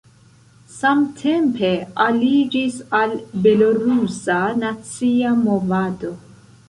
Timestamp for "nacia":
4.65-5.39